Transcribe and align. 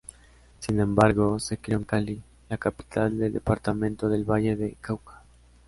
Sin 0.57 0.79
embargo, 0.79 1.37
se 1.37 1.59
crio 1.59 1.77
en 1.77 1.83
Cali, 1.83 2.23
la 2.49 2.57
capital 2.57 3.19
del 3.19 3.33
departamento 3.33 4.09
del 4.09 4.25
Valle 4.27 4.55
del 4.55 4.75
Cauca. 4.81 5.21